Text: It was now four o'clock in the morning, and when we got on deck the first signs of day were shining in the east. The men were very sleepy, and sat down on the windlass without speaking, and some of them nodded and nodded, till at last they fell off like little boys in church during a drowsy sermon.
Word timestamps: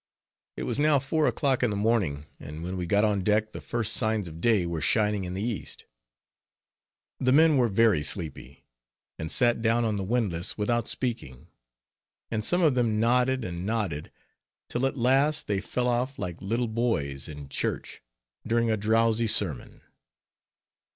It 0.57 0.63
was 0.63 0.79
now 0.79 0.97
four 0.97 1.27
o'clock 1.27 1.61
in 1.61 1.69
the 1.69 1.75
morning, 1.75 2.25
and 2.39 2.63
when 2.63 2.75
we 2.75 2.87
got 2.87 3.05
on 3.05 3.23
deck 3.23 3.51
the 3.51 3.61
first 3.61 3.93
signs 3.93 4.27
of 4.27 4.41
day 4.41 4.65
were 4.65 4.81
shining 4.81 5.25
in 5.25 5.35
the 5.35 5.43
east. 5.43 5.85
The 7.19 7.31
men 7.31 7.55
were 7.55 7.67
very 7.67 8.01
sleepy, 8.01 8.65
and 9.19 9.31
sat 9.31 9.61
down 9.61 9.85
on 9.85 9.97
the 9.97 10.03
windlass 10.03 10.57
without 10.57 10.87
speaking, 10.87 11.49
and 12.31 12.43
some 12.43 12.63
of 12.63 12.73
them 12.73 12.99
nodded 12.99 13.43
and 13.45 13.63
nodded, 13.63 14.11
till 14.69 14.87
at 14.87 14.97
last 14.97 15.45
they 15.45 15.61
fell 15.61 15.87
off 15.87 16.17
like 16.17 16.41
little 16.41 16.67
boys 16.67 17.27
in 17.27 17.47
church 17.47 18.01
during 18.47 18.71
a 18.71 18.77
drowsy 18.77 19.27
sermon. 19.27 19.81